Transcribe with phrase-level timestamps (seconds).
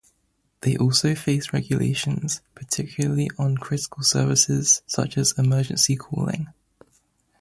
[0.61, 6.47] They also face regulations, particularly on critical services such as emergency calling.